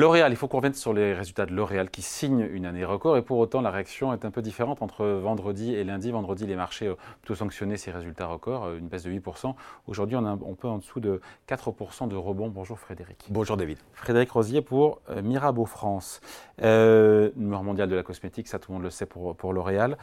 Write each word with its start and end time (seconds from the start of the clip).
L'Oréal, 0.00 0.32
il 0.32 0.36
faut 0.36 0.48
qu'on 0.48 0.56
revienne 0.56 0.72
sur 0.72 0.94
les 0.94 1.12
résultats 1.12 1.44
de 1.44 1.52
L'Oréal 1.52 1.90
qui 1.90 2.00
signe 2.00 2.48
une 2.52 2.64
année 2.64 2.86
record 2.86 3.18
et 3.18 3.22
pour 3.22 3.36
autant 3.36 3.60
la 3.60 3.70
réaction 3.70 4.14
est 4.14 4.24
un 4.24 4.30
peu 4.30 4.40
différente 4.40 4.80
entre 4.80 5.04
vendredi 5.04 5.74
et 5.74 5.84
lundi. 5.84 6.10
Vendredi, 6.10 6.46
les 6.46 6.56
marchés 6.56 6.88
ont 6.88 6.96
plutôt 7.20 7.34
sanctionné 7.34 7.76
ces 7.76 7.90
résultats 7.90 8.26
records, 8.26 8.72
une 8.72 8.88
baisse 8.88 9.02
de 9.02 9.10
8%. 9.10 9.54
Aujourd'hui, 9.88 10.16
on, 10.16 10.24
on 10.24 10.54
peut 10.54 10.68
en 10.68 10.78
dessous 10.78 11.00
de 11.00 11.20
4% 11.50 12.08
de 12.08 12.16
rebond. 12.16 12.48
Bonjour 12.48 12.78
Frédéric. 12.78 13.26
Bonjour 13.28 13.58
David. 13.58 13.76
Frédéric 13.92 14.30
Rosier 14.30 14.62
pour 14.62 15.02
euh, 15.10 15.20
Mirabeau 15.20 15.66
France. 15.66 16.22
Euh, 16.62 17.30
numéro 17.36 17.62
mondial 17.62 17.90
de 17.90 17.94
la 17.94 18.02
cosmétique, 18.02 18.48
ça 18.48 18.58
tout 18.58 18.72
le 18.72 18.76
monde 18.76 18.84
le 18.84 18.90
sait 18.90 19.04
pour, 19.04 19.36
pour 19.36 19.52
L'Oréal. 19.52 19.98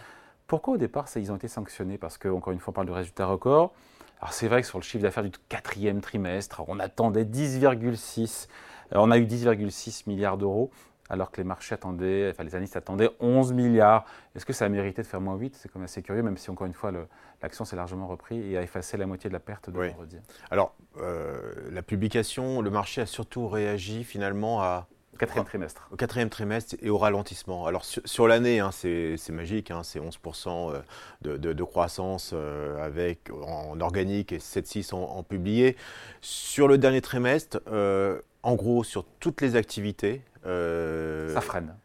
Pourquoi 0.45 0.75
au 0.75 0.77
départ 0.77 1.07
ça, 1.07 1.19
ils 1.19 1.31
ont 1.31 1.37
été 1.37 1.47
sanctionnés? 1.47 1.97
Parce 1.97 2.19
qu'encore 2.19 2.53
une 2.53 2.59
fois, 2.59 2.69
on 2.71 2.75
parle 2.75 2.87
de 2.87 2.91
résultats 2.91 3.25
records. 3.25 3.73
Alors 4.19 4.33
c'est 4.33 4.47
vrai 4.47 4.61
que 4.61 4.67
sur 4.67 4.77
le 4.77 4.83
chiffre 4.83 5.01
d'affaires 5.01 5.23
du 5.23 5.31
quatrième 5.49 6.01
trimestre, 6.01 6.63
on 6.67 6.79
attendait 6.79 7.23
10,6 7.23 8.47
euh, 8.47 8.47
on 8.91 9.11
a 9.11 9.17
eu 9.17 9.25
10,6 9.25 10.03
milliards 10.07 10.37
d'euros, 10.37 10.71
alors 11.09 11.31
que 11.31 11.37
les 11.37 11.43
marchés 11.43 11.73
attendaient, 11.73 12.29
enfin 12.31 12.43
les 12.43 12.55
analystes 12.55 12.75
attendaient 12.75 13.09
11 13.19 13.53
milliards. 13.53 14.05
Est-ce 14.35 14.45
que 14.45 14.53
ça 14.53 14.65
a 14.65 14.69
mérité 14.69 15.01
de 15.01 15.07
faire 15.07 15.21
moins 15.21 15.35
8 15.35 15.55
C'est 15.55 15.69
quand 15.69 15.79
même 15.79 15.85
assez 15.85 16.01
curieux, 16.01 16.23
même 16.23 16.37
si 16.37 16.49
encore 16.49 16.67
une 16.67 16.73
fois 16.73 16.91
l'action 17.41 17.65
s'est 17.65 17.75
largement 17.75 18.07
repris 18.07 18.51
et 18.51 18.57
a 18.57 18.61
effacé 18.61 18.97
la 18.97 19.05
moitié 19.05 19.29
de 19.29 19.33
la 19.33 19.39
perte 19.39 19.69
de 19.69 19.79
vendredi. 19.79 20.17
Alors, 20.51 20.75
euh, 21.01 21.53
la 21.71 21.81
publication, 21.81 22.61
le 22.61 22.69
marché 22.69 23.01
a 23.01 23.05
surtout 23.05 23.47
réagi 23.47 24.03
finalement 24.03 24.61
à 24.61 24.87
Quatrième 25.17 25.45
trimestre. 25.45 25.87
Au 25.91 25.95
quatrième 25.95 26.29
trimestre 26.29 26.75
et 26.79 26.91
au 26.91 26.99
ralentissement. 26.99 27.65
Alors 27.65 27.85
sur, 27.85 28.27
l'année, 28.27 28.59
hein, 28.59 28.69
c'est 28.71 29.17
magique, 29.31 29.71
hein, 29.71 29.81
c'est 29.81 29.99
11% 29.99 30.75
euh, 31.25 31.37
de, 31.37 31.63
croissance 31.63 32.35
avec, 32.79 33.31
en 33.31 33.81
organique 33.81 34.31
et 34.31 34.37
7,6 34.37 34.93
en, 34.93 34.99
en, 34.99 35.23
publié. 35.23 35.75
Sur 36.21 36.67
le 36.67 36.77
dernier 36.77 37.01
trimestre, 37.01 37.61
en 38.47 38.55
gros, 38.55 38.85
sur 38.85 39.03
toutes 39.19 39.41
les 39.41 39.57
activités. 39.57 40.21
Euh, 40.45 41.33
ça 41.33 41.41
freine. 41.41 41.75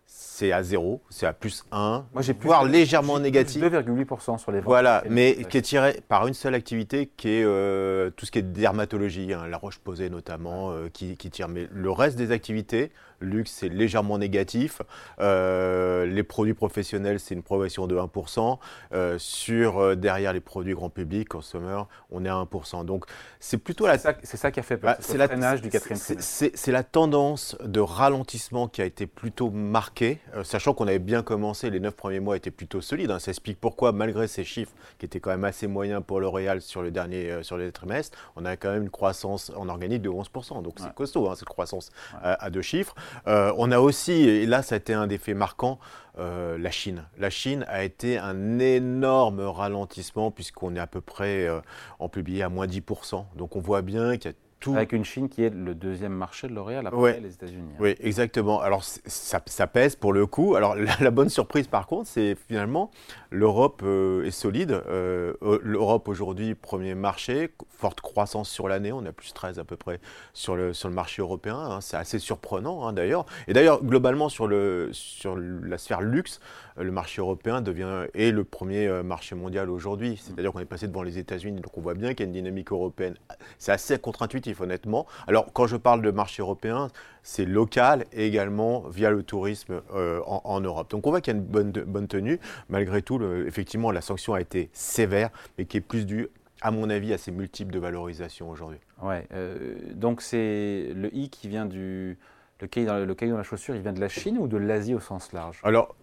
C'est 0.43 0.51
à 0.51 0.65
zéro, 0.65 1.01
c'est 1.09 1.25
à 1.25 1.33
plus 1.33 1.65
1, 1.71 2.07
Moi, 2.13 2.21
j'ai 2.21 2.33
voire 2.33 2.65
légèrement 2.65 3.21
négatif. 3.21 3.63
2,8% 3.63 4.39
sur 4.39 4.51
les 4.51 4.59
ventes. 4.59 4.67
Voilà, 4.67 5.05
mais 5.09 5.37
qui 5.49 5.57
est 5.57 5.63
tiré 5.63 6.01
par 6.09 6.27
une 6.27 6.35
seule 6.35 6.57
activité, 6.57 7.09
qui 7.17 7.29
est 7.29 7.45
euh, 7.45 8.11
tout 8.11 8.27
ce 8.27 8.33
qui 8.33 8.41
est 8.41 8.43
dermatologie, 8.43 9.33
hein, 9.33 9.47
la 9.49 9.57
roche 9.57 9.79
posée 9.79 10.11
notamment, 10.11 10.73
euh, 10.73 10.89
qui, 10.93 11.17
qui, 11.17 11.31
tire. 11.31 11.47
Mais 11.47 11.69
le 11.71 11.93
reste 11.93 12.19
des 12.19 12.33
activités, 12.33 12.91
luxe, 13.23 13.53
c'est 13.53 13.69
légèrement 13.69 14.19
négatif. 14.19 14.83
Euh, 15.21 16.05
les 16.07 16.23
produits 16.23 16.55
professionnels, 16.55 17.21
c'est 17.21 17.35
une 17.35 17.43
progression 17.43 17.87
de 17.87 17.97
1%. 17.97 18.59
Euh, 18.93 19.17
sur 19.19 19.79
euh, 19.79 19.95
derrière 19.95 20.33
les 20.33 20.41
produits 20.41 20.75
grand 20.75 20.91
public, 20.91 21.29
consumer, 21.29 21.83
on 22.11 22.25
est 22.25 22.29
à 22.29 22.35
1%. 22.35 22.85
Donc 22.85 23.05
c'est 23.41 23.59
plutôt 23.59 23.87
la. 23.87 23.99
C'est 23.99 24.37
ça, 24.37 24.51
qui 24.51 24.61
a 24.61 24.63
fait 24.63 24.77
peur. 24.77 24.93
Bah, 24.93 24.99
c'est 25.01 25.19
la 25.19 25.29
du 25.57 25.69
quatrième 25.71 25.99
C'est 25.99 26.73
la 26.73 26.83
tendance 26.83 27.57
de 27.65 27.81
ralentissement 27.81 28.69
qui 28.69 28.83
a 28.83 28.85
été 28.85 29.07
plutôt 29.07 29.51
marquée, 29.51 30.21
sachant 30.45 30.75
qu'on 30.75 30.87
avait 30.87 30.99
bien 30.99 31.23
commencé. 31.23 31.71
Les 31.71 31.81
neuf 31.81 31.95
premiers 31.95 32.21
mois 32.21 32.37
étaient 32.37 32.51
plutôt 32.51 32.81
solides. 32.81 33.11
Hein. 33.11 33.19
Ça 33.19 33.31
explique 33.31 33.61
pourquoi, 33.61 33.93
malgré 33.93 34.29
ces 34.29 34.45
chiffres 34.45 34.73
qui 34.99 35.07
étaient 35.07 35.21
quand 35.21 35.31
même 35.31 35.45
assez 35.45 35.67
moyens 35.67 36.03
pour 36.07 36.21
L'Oréal 36.21 36.61
sur 36.61 36.83
le 36.83 36.91
dernier 36.91 37.43
sur 37.43 37.57
les 37.57 37.71
trimestres, 37.73 38.17
on 38.37 38.45
a 38.45 38.57
quand 38.57 38.71
même 38.71 38.83
une 38.83 38.91
croissance 38.91 39.53
en 39.57 39.69
organique 39.69 40.03
de 40.03 40.11
11%. 40.11 40.63
Donc 40.63 40.79
c'est 40.79 40.95
costaud 40.95 41.29
hein, 41.29 41.35
cette 41.35 41.49
croissance 41.49 41.91
à 42.23 42.51
deux 42.51 42.63
chiffres. 42.63 42.95
Euh, 43.27 43.53
on 43.57 43.71
a 43.71 43.79
aussi, 43.79 44.13
et 44.13 44.47
là 44.47 44.63
ça 44.63 44.75
a 44.75 44.79
été 44.79 44.95
un 44.95 45.07
des 45.07 45.19
faits 45.19 45.37
marquants, 45.37 45.79
euh, 46.19 46.59
la 46.59 46.71
Chine. 46.71 47.05
La 47.19 47.31
Chine 47.31 47.65
a 47.69 47.85
été 47.85 48.19
un 48.19 48.59
énorme 48.59 49.41
ralentissement 49.41 50.31
puisqu'on 50.31 50.77
est 50.77 50.81
à 50.81 50.87
peu 50.87 51.01
près 51.01 51.47
euh, 51.47 51.61
en 51.99 52.09
publié 52.09 52.43
à 52.43 52.49
moins 52.49 52.67
10%. 52.67 53.25
Donc 53.37 53.57
on 53.57 53.61
voit 53.61 53.83
bien 53.83 54.17
qu'il 54.17 54.31
y 54.31 54.35
a 54.35 54.37
avec 54.69 54.93
une 54.93 55.05
Chine 55.05 55.29
qui 55.29 55.43
est 55.43 55.51
le 55.51 55.75
deuxième 55.75 56.13
marché 56.13 56.49
de 56.49 56.55
L'Oréal 56.55 56.87
après 56.87 57.21
les 57.21 57.35
États-Unis. 57.35 57.71
Hein. 57.75 57.81
Oui, 57.81 57.95
exactement. 58.01 58.61
Alors 58.61 58.85
ça, 58.85 59.67
pèse 59.67 59.97
pour 59.97 60.13
le 60.13 60.27
coup. 60.27 60.55
Alors 60.55 60.77
la, 60.77 61.11
bonne 61.11 61.29
surprise 61.29 61.67
par 61.67 61.87
contre, 61.87 62.09
c'est 62.09 62.37
finalement 62.49 62.91
l'Europe 63.31 63.83
euh, 63.85 64.25
est 64.25 64.31
solide. 64.31 64.73
Euh, 64.73 65.35
euh, 65.43 65.59
L'Europe 65.63 66.09
aujourd'hui, 66.09 66.55
premier 66.55 66.95
marché, 66.95 67.51
forte 67.71 68.01
croissance 68.01 68.49
sur 68.49 68.69
l'année. 68.69 68.93
On 68.93 69.05
a 69.05 69.13
plus 69.13 69.33
13 69.33 69.59
à 69.59 69.65
peu 69.65 69.77
près 69.77 70.01
sur 70.33 70.57
le, 70.57 70.73
sur 70.73 70.89
le 70.89 70.95
marché 70.95 71.23
européen. 71.23 71.57
Hein. 71.57 71.81
C'est 71.81 71.97
assez 71.97 72.19
surprenant 72.19 72.87
hein, 72.87 72.93
d'ailleurs. 72.93 73.27
Et 73.49 73.53
d'ailleurs, 73.53 73.83
globalement 73.83 74.29
sur, 74.29 74.47
le, 74.47 74.91
sur 74.93 75.37
la 75.37 75.79
sphère 75.79 76.01
luxe, 76.01 76.41
le 76.77 76.91
marché 76.91 77.21
européen 77.21 77.61
devient 77.61 78.07
est 78.15 78.31
le 78.31 78.45
premier 78.45 78.89
marché 79.03 79.35
mondial 79.35 79.71
aujourd'hui. 79.71 80.21
C'est-à-dire 80.23 80.53
qu'on 80.53 80.61
est 80.61 80.65
passé 80.65 80.89
devant 80.89 81.03
les 81.03 81.19
États-Unis. 81.19 81.61
Donc 81.61 81.77
on 81.77 81.81
voit 81.81 81.95
bien 81.95 82.15
qu'il 82.15 82.21
y 82.21 82.23
a 82.23 82.27
une 82.27 82.33
dynamique 82.33 82.73
européenne. 82.73 83.15
C'est 83.59 83.73
assez 83.73 83.99
contre-intuitif 83.99 84.52
honnêtement. 84.61 85.07
Alors, 85.27 85.53
quand 85.53 85.67
je 85.67 85.77
parle 85.77 86.03
de 86.03 86.11
marché 86.11 86.43
européen, 86.43 86.89
c'est 87.23 87.45
local 87.45 88.05
et 88.13 88.27
également 88.27 88.81
via 88.89 89.11
le 89.11 89.23
tourisme 89.23 89.81
euh, 89.95 90.21
en, 90.27 90.61
Europe. 90.61 90.91
Donc, 90.91 91.07
on 91.07 91.11
voit 91.11 91.21
qu'il 91.21 91.33
y 91.33 91.37
a 91.37 91.39
une 91.39 91.47
bonne, 91.47 91.71
bonne 91.71 92.09
tenue. 92.09 92.39
Malgré 92.69 93.03
tout, 93.03 93.23
effectivement, 93.47 93.91
la 93.91 94.01
sanction 94.01 94.35
a 94.35 94.41
été 94.41 94.71
sévère, 94.73 95.31
mais 95.57 95.65
qui 95.65 95.77
est 95.77 95.81
plus 95.81 96.07
due 96.07 96.29
à 96.63 96.71
mon 96.71 96.89
avis, 96.89 97.13
à 97.13 97.19
ces 97.19 97.33
multiples 97.33 97.73
de 97.73 97.79
valorisation 97.79 98.49
aujourd'hui. 98.49 98.79
Ouais, 99.03 99.27
euh, 99.35 99.75
donc 99.95 100.23
c'est 100.23 100.93
le 100.95 101.15
i 101.15 101.29
qui 101.29 101.49
vient 101.49 101.67
du 101.67 102.17
le 102.61 102.69
cahier, 102.69 102.87
dans, 102.87 103.05
le 103.05 103.15
cahier 103.17 103.33
dans 103.33 103.39
la 103.39 103.43
chaussure, 103.43 103.75
il 103.75 103.83
vient 103.83 103.93
de 103.93 104.01
la 104.01 104.09
Chine 104.09 104.39
ou 104.39 104.47
de 104.47 104.57
l'Asie 104.57 104.95
au 104.95 105.01
sens 105.01 105.33
large? 105.33 105.59
Alors, 105.65 105.97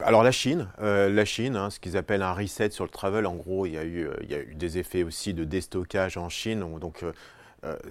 alors 0.00 0.24
la 0.24 0.32
Chine, 0.32 0.66
euh, 0.80 1.08
la 1.08 1.24
Chine, 1.24 1.54
hein, 1.54 1.70
ce 1.70 1.78
qu'ils 1.78 1.96
appellent 1.96 2.22
un 2.22 2.32
reset 2.32 2.70
sur 2.70 2.82
le 2.82 2.90
travel, 2.90 3.26
en 3.26 3.36
gros, 3.36 3.64
il 3.64 3.74
y 3.74 3.78
a 3.78 3.84
eu, 3.84 4.08
il 4.22 4.30
y 4.30 4.34
a 4.34 4.40
eu 4.40 4.56
des 4.56 4.78
effets 4.78 5.04
aussi 5.04 5.34
de 5.34 5.44
déstockage 5.44 6.16
en 6.16 6.28
Chine. 6.28 6.66
Donc 6.80 7.04
euh, 7.04 7.12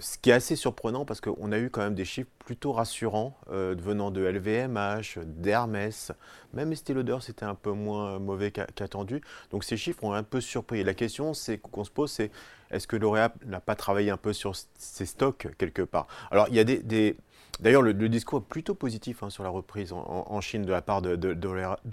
ce 0.00 0.18
qui 0.18 0.30
est 0.30 0.32
assez 0.32 0.56
surprenant 0.56 1.04
parce 1.04 1.20
qu'on 1.20 1.52
a 1.52 1.58
eu 1.58 1.70
quand 1.70 1.80
même 1.80 1.94
des 1.94 2.04
chiffres 2.04 2.30
plutôt 2.44 2.72
rassurants 2.72 3.36
euh, 3.50 3.74
venant 3.78 4.10
de 4.10 4.20
LVMH, 4.20 5.18
d'Hermès, 5.24 6.12
même 6.52 6.72
Estée 6.72 6.94
Lauder 6.94 7.18
c'était 7.20 7.44
un 7.44 7.54
peu 7.54 7.70
moins 7.70 8.18
mauvais 8.18 8.50
qu'attendu. 8.50 9.20
Donc 9.50 9.64
ces 9.64 9.76
chiffres 9.76 10.02
ont 10.02 10.12
un 10.12 10.22
peu 10.22 10.40
surpris. 10.40 10.82
la 10.82 10.94
question 10.94 11.32
qu'on 11.70 11.84
se 11.84 11.90
pose 11.90 12.10
c'est 12.10 12.30
est-ce 12.70 12.86
que 12.86 12.96
L'Oréal 12.96 13.32
n'a 13.46 13.60
pas 13.60 13.74
travaillé 13.74 14.10
un 14.10 14.16
peu 14.16 14.32
sur 14.32 14.54
ses 14.76 15.06
stocks 15.06 15.48
quelque 15.58 15.82
part? 15.82 16.06
Alors 16.30 16.46
il 16.48 16.54
y 16.54 16.60
a 16.60 16.64
des, 16.64 17.16
D'ailleurs, 17.60 17.82
le, 17.82 17.92
discours 17.92 18.38
est 18.38 18.48
plutôt 18.48 18.74
positif 18.74 19.22
hein, 19.22 19.28
sur 19.28 19.42
la 19.42 19.50
reprise 19.50 19.92
en, 19.92 20.40
Chine 20.40 20.62
de 20.62 20.72
la 20.72 20.80
part 20.80 21.02
de 21.02 21.36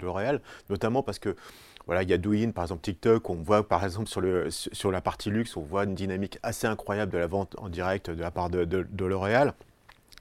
L'Oréal, 0.00 0.40
notamment 0.70 1.02
parce 1.02 1.18
que 1.18 1.36
voilà, 1.88 2.02
il 2.02 2.10
y 2.10 2.12
a 2.12 2.18
Douyin, 2.18 2.50
par 2.50 2.64
exemple 2.64 2.82
TikTok, 2.82 3.30
on 3.30 3.36
voit 3.36 3.66
par 3.66 3.82
exemple 3.82 4.08
sur, 4.08 4.92
la 4.92 5.00
partie 5.00 5.30
luxe, 5.30 5.56
on 5.56 5.62
voit 5.62 5.84
une 5.84 5.94
dynamique 5.94 6.38
assez 6.42 6.66
incroyable 6.66 7.10
de 7.10 7.16
la 7.16 7.26
vente 7.26 7.56
en 7.58 7.70
direct 7.70 8.10
de 8.10 8.20
la 8.20 8.30
part 8.30 8.50
de 8.50 9.04
L'Oréal. 9.06 9.54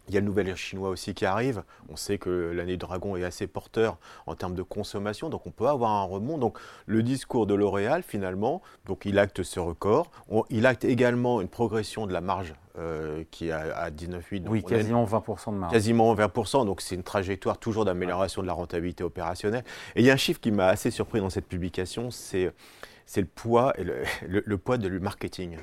Il 0.07 0.13
y 0.13 0.17
a 0.17 0.21
le 0.21 0.25
nouvel 0.25 0.47
air 0.47 0.57
chinois 0.57 0.89
aussi 0.89 1.13
qui 1.13 1.25
arrive. 1.25 1.63
On 1.89 1.95
sait 1.95 2.17
que 2.17 2.29
l'année 2.29 2.77
dragon 2.77 3.15
est 3.15 3.23
assez 3.23 3.47
porteur 3.47 3.97
en 4.25 4.35
termes 4.35 4.55
de 4.55 4.63
consommation, 4.63 5.29
donc 5.29 5.45
on 5.45 5.51
peut 5.51 5.67
avoir 5.67 5.91
un 5.91 6.03
remont. 6.03 6.37
Donc 6.37 6.57
le 6.85 7.03
discours 7.03 7.45
de 7.45 7.53
L'Oréal, 7.53 8.03
finalement, 8.03 8.61
donc 8.85 9.05
il 9.05 9.19
acte 9.19 9.43
ce 9.43 9.59
record. 9.59 10.11
il 10.49 10.65
acte 10.65 10.85
également 10.85 11.41
une 11.41 11.49
progression 11.49 12.07
de 12.07 12.13
la 12.13 12.21
marge 12.21 12.53
euh, 12.77 13.23
qui 13.31 13.47
est 13.47 13.51
à, 13.51 13.89
19,8. 13.89 14.43
Oui, 14.47 14.63
quasiment 14.63 15.03
20% 15.03 15.53
de 15.53 15.57
marge. 15.57 15.73
Quasiment 15.73 16.13
20%, 16.13 16.65
donc 16.65 16.81
c'est 16.81 16.95
une 16.95 17.03
trajectoire 17.03 17.57
toujours 17.57 17.85
d'amélioration 17.85 18.41
de 18.41 18.47
la 18.47 18.53
rentabilité 18.53 19.03
opérationnelle. 19.03 19.63
Et 19.95 20.01
il 20.01 20.05
y 20.05 20.11
a 20.11 20.13
un 20.13 20.17
chiffre 20.17 20.39
qui 20.39 20.51
m'a 20.51 20.67
assez 20.67 20.91
surpris 20.91 21.19
dans 21.19 21.29
cette 21.29 21.47
publication, 21.47 22.11
c'est 22.11 22.53
le 23.15 23.25
poids, 23.25 23.73
et 23.79 23.83
le 24.27 24.57
poids 24.57 24.77
de 24.77 24.87
le 24.87 24.99
marketing. 24.99 25.57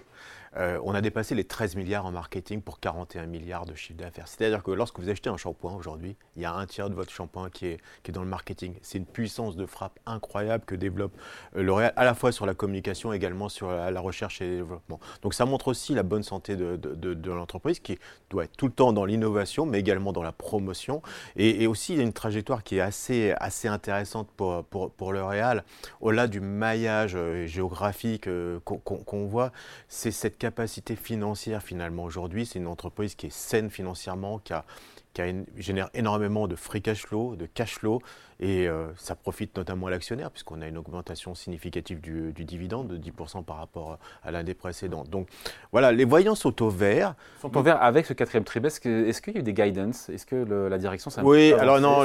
Euh, 0.57 0.79
on 0.85 0.95
a 0.95 1.01
dépassé 1.01 1.35
les 1.35 1.45
13 1.45 1.77
milliards 1.77 2.07
en 2.07 2.13
marketing 2.13 2.63
pour 2.63 2.79
41 2.79 3.27
milliards 3.27 3.67
de 3.67 3.75
chiffre 3.75 3.99
d'affaires. 3.99 4.29
C'est-à-dire 4.29 4.63
que 4.63 4.71
lorsque 4.71 4.99
vous 5.01 5.09
achetez 5.09 5.29
un 5.29 5.37
shampoing 5.37 5.75
aujourd'hui, 5.75 6.17
il 6.37 6.43
y 6.43 6.45
a 6.45 6.55
un 6.55 6.67
tiers 6.67 6.89
de 6.91 6.95
votre 6.95 7.11
shampoing 7.11 7.51
qui 7.51 7.67
est, 7.67 7.81
qui 8.03 8.11
est 8.11 8.15
dans 8.15 8.23
le 8.23 8.29
marketing. 8.29 8.75
C'est 8.83 8.99
une 8.99 9.07
puissance 9.07 9.57
de 9.57 9.67
frappe 9.67 9.99
incroyable 10.07 10.65
que 10.65 10.75
développe 10.75 11.13
euh, 11.57 11.63
L'Oréal, 11.63 11.93
à 11.97 12.05
la 12.05 12.15
fois 12.15 12.31
sur 12.31 12.47
la 12.47 12.55
communication, 12.55 13.13
également 13.13 13.49
sur 13.49 13.71
la, 13.71 14.01
recherche 14.01 14.43
et 14.43 14.49
le 14.49 14.57
développement. 14.57 15.01
Donc 15.23 15.35
ça 15.35 15.45
montre 15.45 15.69
aussi 15.69 15.95
la 15.95 16.03
bonne 16.03 16.23
santé 16.23 16.57
de, 16.57 17.31
l'entreprise 17.31 17.81
qui 17.81 17.99
doit 18.31 18.45
être 18.45 18.57
tout 18.57 18.67
le 18.67 18.73
temps 18.73 18.93
dans 18.93 19.05
l'innovation, 19.05 19.67
mais 19.67 19.81
également 19.81 20.13
dans 20.13 20.23
la 20.23 20.33
promotion. 20.33 21.03
Et, 21.37 21.67
aussi, 21.67 21.95
il 21.95 21.99
y 21.99 22.01
a 22.01 22.05
une 22.05 22.13
trajectoire 22.13 22.63
qui 22.63 22.77
est 22.77 22.81
assez, 22.81 23.33
assez 23.39 23.69
intéressante 23.69 24.29
pour, 24.37 24.65
pour, 24.65 24.91
pour 24.91 25.13
L'Oréal. 25.13 25.65
Au-delà 26.01 26.27
du 26.27 26.41
maillage 26.41 27.15
euh, 27.17 27.47
géographique 27.47 28.29
qu'on 28.65 29.27
voit, 29.27 29.51
c'est 29.89 30.11
cette 30.11 30.39
capacité 30.45 30.95
financière 30.95 31.63
finalement 31.63 32.05
aujourd'hui. 32.05 32.45
C'est 32.45 32.59
une 32.59 32.67
entreprise 32.67 33.15
qui 33.15 33.29
est 33.29 33.33
saine 33.33 33.71
financièrement, 33.71 34.39
qui 34.39 34.53
a 34.53 34.67
qui 35.15 35.23
génère 35.57 35.89
énormément 35.95 36.49
de 36.49 36.57
free 36.57 36.83
cash 36.83 37.07
flow, 37.07 37.37
de 37.37 37.47
cash 37.47 37.79
flow, 37.79 38.03
et 38.41 38.69
euh, 38.69 38.89
ça 38.97 39.15
profite 39.15 39.57
notamment 39.57 39.87
à 39.87 39.91
l'actionnaire, 39.91 40.31
puisqu'on 40.31 40.61
a 40.61 40.67
une 40.67 40.77
augmentation 40.77 41.37
significative 41.37 42.01
du, 42.01 42.33
dividende 42.33 42.89
de 42.89 42.99
10% 42.99 43.45
par 43.45 43.59
rapport 43.59 43.99
à 44.25 44.33
l'année 44.33 44.55
précédente. 44.55 45.09
Donc 45.09 45.29
voilà, 45.71 45.93
les 45.93 46.05
voyants 46.05 46.35
sont 46.35 46.61
au 46.63 46.69
vert. 46.69 47.15
Sont 47.41 47.57
au 47.57 47.63
vert 47.63 47.81
avec 47.81 48.07
ce 48.07 48.13
quatrième 48.13 48.45
trimestre. 48.45 48.85
Est-ce 48.87 49.23
qu'il 49.23 49.35
y 49.35 49.37
a 49.37 49.41
eu 49.41 49.45
des 49.45 49.55
guidance? 49.55 50.09
Est-ce 50.09 50.27
que 50.27 50.35
la 50.35 50.79
direction 50.79 51.11
s'est 51.11 51.21
Oui, 51.23 51.53
alors 51.53 51.81
non, 51.81 52.03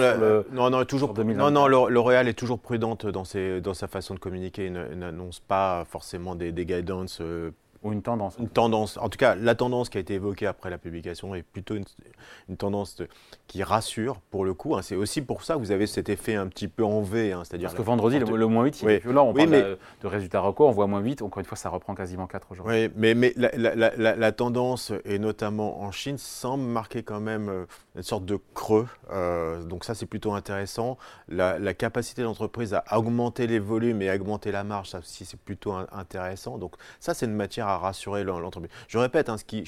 non, 0.52 0.70
non, 0.70 0.86
toujours, 0.86 1.14
non, 1.18 1.50
non, 1.50 1.68
L'Oréal 1.68 2.28
est 2.28 2.38
toujours 2.38 2.60
prudente 2.60 3.08
dans, 3.08 3.26
ses, 3.26 3.60
dans 3.60 3.74
sa 3.74 3.88
façon 3.88 4.14
de 4.14 4.20
communiquer. 4.20 4.68
Il 4.68 4.74
n'annonce 4.74 5.40
pas 5.40 5.84
forcément 5.90 6.36
des, 6.36 6.52
des 6.52 6.66
guidance. 6.68 7.22
Euh, 7.22 7.52
Ou 7.82 7.94
une 7.94 8.02
tendance. 8.02 8.36
Une 8.40 8.50
tendance. 8.50 8.98
En 8.98 9.08
tout 9.08 9.18
cas, 9.18 9.36
la 9.36 9.56
tendance 9.56 9.88
qui 9.90 9.98
a 9.98 10.02
été 10.02 10.16
évoquée 10.16 10.46
après 10.48 10.70
la 10.70 10.78
publication 10.78 11.34
est 11.34 11.44
plutôt 11.44 11.76
une, 11.76 12.58
tendance 12.58 13.02
qui 13.48 13.64
rassure 13.64 14.20
pour 14.32 14.44
le 14.44 14.54
coup. 14.54 14.76
Hein. 14.76 14.82
C'est 14.82 14.98
aussi 14.98 15.22
pour 15.22 15.44
ça 15.44 15.54
que 15.54 15.60
vous 15.60 15.72
avez 15.72 15.88
cet 15.88 16.10
effet 16.10 16.36
un 16.36 16.48
petit 16.48 16.68
peu 16.68 16.84
en 16.84 17.02
V. 17.02 17.32
Hein, 17.32 17.44
c'est-à-dire 17.46 17.70
Parce 17.70 17.78
que 17.78 17.82
vendredi, 17.82 18.20
le, 18.20 18.48
moins 18.48 18.66
8, 18.66 18.82
il 18.82 18.90
est 18.90 19.00
violent. 19.00 19.28
On 19.28 19.34
parle 19.34 19.50
de, 19.50 19.78
résultats 20.08 20.42
records, 20.42 20.68
on 20.68 20.72
voit 20.72 20.88
moins 20.88 21.00
8. 21.00 21.22
Encore 21.22 21.40
une 21.40 21.46
fois, 21.46 21.58
ça 21.58 21.70
reprend 21.70 21.96
quasiment 21.96 22.28
4 22.28 22.52
aujourd'hui. 22.52 22.86
Oui, 22.86 22.92
mais, 22.98 23.14
mais 23.14 23.34
la, 23.38 24.32
tendance, 24.34 24.92
et 25.06 25.18
notamment 25.18 25.82
en 25.82 25.92
Chine, 25.92 26.18
semble 26.18 26.66
marquer 26.66 27.04
quand 27.04 27.22
même 27.22 27.48
euh, 27.48 27.66
une 27.96 28.04
sorte 28.04 28.26
de 28.26 28.38
creux. 28.54 28.88
Euh, 29.12 29.64
donc 29.64 29.86
ça, 29.86 29.96
c'est 29.96 30.06
plutôt 30.06 30.34
intéressant. 30.34 30.98
La, 31.30 31.74
capacité 31.74 32.24
de 32.24 32.28
l'entreprise 32.28 32.74
à 32.74 32.98
augmenter 32.98 33.48
les 33.48 33.60
volumes 33.60 34.02
et 34.02 34.10
à 34.10 34.16
augmenter 34.16 34.52
la 34.52 34.66
marge, 34.66 34.90
ça 34.90 35.00
aussi, 35.00 35.24
c'est 35.24 35.40
plutôt 35.40 35.74
intéressant. 35.92 36.58
Donc 36.58 36.74
ça, 37.00 37.14
c'est 37.14 37.26
une 37.26 37.36
matière 37.36 37.69
à 37.70 37.78
rassurer 37.78 38.24
l'entreprise. 38.24 38.72
Je 38.88 38.98
répète, 38.98 39.30
hein, 39.30 39.38
ce 39.38 39.44
qui 39.44 39.64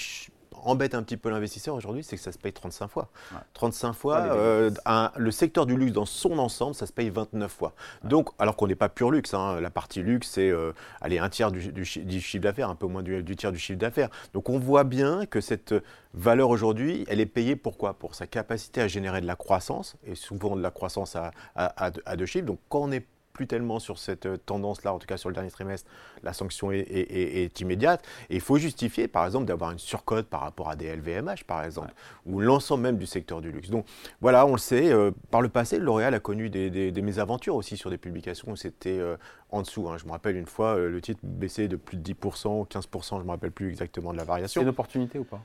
embête 0.63 0.95
un 0.95 1.03
petit 1.03 1.17
peu 1.17 1.29
l'investisseur 1.29 1.75
aujourd'hui, 1.75 2.03
c'est 2.03 2.15
que 2.15 2.21
ça 2.21 2.31
se 2.31 2.37
paye 2.37 2.53
35 2.53 2.87
fois. 2.87 3.09
35 3.53 3.93
fois, 3.93 4.17
euh, 4.19 4.69
le 5.15 5.31
secteur 5.31 5.65
du 5.65 5.75
luxe 5.75 5.93
dans 5.93 6.05
son 6.05 6.37
ensemble, 6.39 6.75
ça 6.75 6.85
se 6.85 6.93
paye 6.93 7.09
29 7.09 7.51
fois. 7.51 7.73
Donc, 8.03 8.29
alors 8.39 8.55
qu'on 8.55 8.67
n'est 8.67 8.75
pas 8.75 8.89
pur 8.89 9.11
luxe, 9.11 9.33
hein, 9.33 9.59
la 9.59 9.69
partie 9.69 10.01
luxe, 10.01 10.29
c'est 10.31 10.49
euh, 10.49 10.73
un 11.01 11.29
tiers 11.29 11.51
du, 11.51 11.85
chiffre 11.85 12.43
d'affaires, 12.43 12.69
un 12.69 12.75
peu 12.75 12.87
moins 12.87 13.03
du, 13.03 13.35
tiers 13.35 13.51
du 13.51 13.59
chiffre 13.59 13.79
d'affaires. 13.79 14.09
Donc, 14.33 14.49
on 14.49 14.59
voit 14.59 14.83
bien 14.83 15.25
que 15.25 15.41
cette 15.41 15.73
valeur 16.13 16.49
aujourd'hui, 16.49 17.05
elle 17.07 17.19
est 17.19 17.25
payée 17.25 17.55
pourquoi 17.55 17.93
Pour 17.93 18.15
sa 18.15 18.27
capacité 18.27 18.81
à 18.81 18.87
générer 18.87 19.21
de 19.21 19.27
la 19.27 19.35
croissance, 19.35 19.95
et 20.05 20.15
souvent 20.15 20.55
de 20.55 20.61
la 20.61 20.71
croissance 20.71 21.15
à, 21.15 21.31
à 21.55 22.15
deux 22.15 22.25
chiffres. 22.25 22.45
Donc, 22.45 22.59
quand 22.69 22.81
on 22.81 22.91
est 22.91 23.05
plus 23.33 23.47
tellement 23.47 23.79
sur 23.79 23.97
cette 23.97 24.25
euh, 24.25 24.37
tendance-là, 24.37 24.93
en 24.93 24.99
tout 24.99 25.07
cas 25.07 25.17
sur 25.17 25.29
le 25.29 25.35
dernier 25.35 25.51
trimestre, 25.51 25.89
la 26.23 26.33
sanction 26.33 26.71
est, 26.71 27.59
immédiate. 27.59 28.05
Et 28.29 28.35
il 28.35 28.41
faut 28.41 28.57
justifier, 28.57 29.07
par 29.07 29.25
exemple, 29.25 29.45
d'avoir 29.45 29.71
une 29.71 29.79
surcote 29.79 30.27
par 30.27 30.41
rapport 30.41 30.69
à 30.69 30.75
des 30.75 30.93
LVMH, 30.95 31.45
par 31.47 31.63
exemple, 31.63 31.93
ou 32.25 32.39
l'ensemble 32.39 32.83
même 32.83 32.97
du 32.97 33.05
secteur 33.05 33.41
du 33.41 33.51
luxe. 33.51 33.69
Donc 33.69 33.85
voilà, 34.19 34.45
on 34.45 34.53
le 34.53 34.57
sait, 34.57 34.91
euh, 34.91 35.11
par 35.29 35.41
le 35.41 35.49
passé, 35.49 35.79
L'Oréal 35.79 36.13
a 36.13 36.19
connu 36.19 36.49
des, 36.49 37.01
mésaventures 37.01 37.55
aussi 37.55 37.77
sur 37.77 37.89
des 37.89 37.97
publications 37.97 38.51
où 38.51 38.55
c'était 38.55 38.99
euh, 38.99 39.17
en 39.49 39.61
dessous. 39.61 39.89
Hein. 39.89 39.97
Je 39.97 40.05
me 40.05 40.11
rappelle 40.11 40.35
une 40.35 40.45
fois, 40.45 40.77
le 40.77 41.01
titre 41.01 41.19
baissait 41.23 41.67
de 41.67 41.75
plus 41.75 41.97
de 41.97 42.13
10%, 42.13 42.67
15%, 42.67 43.09
je 43.09 43.15
ne 43.15 43.23
me 43.23 43.29
rappelle 43.29 43.51
plus 43.51 43.69
exactement 43.69 44.11
de 44.11 44.17
la 44.17 44.23
variation. 44.23 44.61
C'est 44.61 44.63
une 44.63 44.69
opportunité 44.69 45.19
ou 45.19 45.23
pas? 45.23 45.43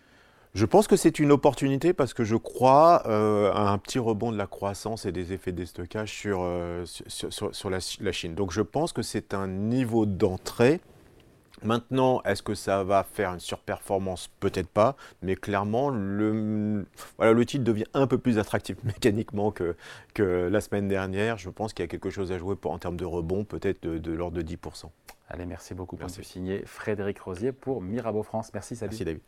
Je 0.57 0.65
pense 0.65 0.87
que 0.87 0.97
c'est 0.97 1.19
une 1.19 1.33
opportunité 1.33 1.93
parce 1.93 2.15
que 2.15 2.25
je 2.25 2.35
crois 2.35 3.03
euh, 3.07 3.53
à 3.53 3.69
un 3.69 3.77
petit 3.77 3.99
rebond 3.99 4.33
de 4.33 4.39
la 4.39 4.47
croissance 4.47 5.05
et 5.05 5.13
des 5.13 5.35
effets 5.35 5.53
de 5.53 5.59
déstockage 5.59 6.11
sur, 6.11 6.41
euh, 6.41 6.87
sur, 6.87 7.69
la, 7.69 8.13
Chine. 8.13 8.35
Donc 8.35 8.53
je 8.53 8.63
pense 8.63 8.95
que 8.95 9.03
c'est 9.03 9.35
un 9.35 9.49
niveau 9.49 10.07
d'entrée. 10.07 10.81
Maintenant, 11.63 12.23
est-ce 12.23 12.43
que 12.43 12.55
ça 12.55 12.85
va 12.85 13.03
faire 13.03 13.35
une 13.35 13.41
surperformance? 13.41 14.31
Peut-être 14.41 14.69
pas, 14.69 14.97
mais 15.21 15.37
clairement, 15.37 15.91
le, 15.91 16.87
voilà, 17.19 17.35
le 17.35 17.45
titre 17.45 17.65
devient 17.65 17.87
un 17.93 18.07
peu 18.07 18.17
plus 18.17 18.39
attractif 18.39 18.77
mécaniquement 18.85 19.51
que, 19.51 19.77
que 20.15 20.49
la 20.51 20.63
semaine 20.63 20.89
dernière. 20.89 21.37
Je 21.37 21.51
pense 21.51 21.75
qu'il 21.75 21.83
y 21.83 21.85
a 21.85 21.89
quelque 21.89 22.09
chose 22.09 22.33
à 22.33 22.39
jouer 22.39 22.57
pour, 22.57 22.73
en 22.73 22.79
termes 22.79 22.97
de 22.97 23.05
rebond, 23.05 23.45
peut-être 23.45 23.87
de, 23.87 24.13
l'ordre 24.13 24.39
de 24.39 24.43
10%. 24.43 24.87
Allez, 25.29 25.45
merci 25.45 25.75
beaucoup 25.75 25.97
pour 25.97 26.09
ce 26.09 26.23
signé 26.23 26.63
Frédéric 26.65 27.19
Rosier 27.19 27.53
pour 27.53 27.83
Mirabeau 27.83 28.23
France. 28.23 28.53
Merci, 28.55 28.75
salut. 28.75 28.93
Merci 28.93 29.05
David. 29.05 29.21